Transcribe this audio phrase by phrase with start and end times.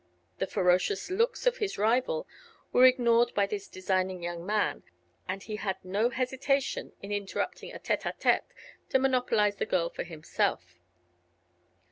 [0.39, 2.27] The ferocious looks of his rival
[2.73, 4.81] were ignored by this designing young man
[5.27, 8.45] and he had no hesitation in interrupting a tête à tête
[8.89, 10.79] to monopolize the girl for himself.